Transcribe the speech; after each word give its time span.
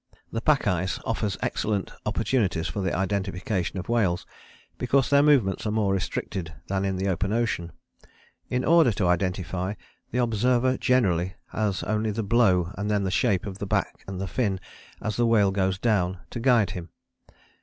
The 0.31 0.41
pack 0.41 0.65
ice 0.65 0.99
offers 1.05 1.37
excellent 1.43 1.91
opportunities 2.07 2.67
for 2.67 2.81
the 2.81 2.91
identification 2.91 3.77
of 3.77 3.87
whales, 3.87 4.25
because 4.79 5.11
their 5.11 5.21
movements 5.21 5.67
are 5.67 5.71
more 5.71 5.93
restricted 5.93 6.55
than 6.69 6.85
in 6.85 6.95
the 6.95 7.07
open 7.07 7.31
ocean. 7.31 7.71
In 8.49 8.65
order 8.65 8.91
to 8.93 9.05
identify, 9.07 9.75
the 10.09 10.17
observer 10.17 10.75
generally 10.79 11.35
has 11.51 11.83
only 11.83 12.09
the 12.09 12.23
blow, 12.23 12.71
and 12.79 12.89
then 12.89 13.03
the 13.03 13.11
shape 13.11 13.45
of 13.45 13.59
the 13.59 13.67
back 13.67 14.03
and 14.07 14.27
fin 14.27 14.59
as 15.03 15.17
the 15.17 15.27
whale 15.27 15.51
goes 15.51 15.77
down, 15.77 16.17
to 16.31 16.39
guide 16.39 16.71
him. 16.71 16.89